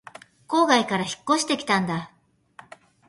[0.47, 2.11] 郊外から引っ越してきたんだ